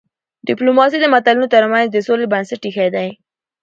[0.47, 3.09] ډيپلوماسي د ملتونو ترمنځ د سولي بنسټ ایښی دی.